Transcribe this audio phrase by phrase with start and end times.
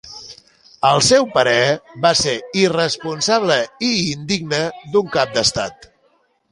[0.91, 1.67] Al seu parer,
[2.07, 3.61] va ser ‘irresponsable
[3.93, 5.93] i indigne d’un cap d’estat’.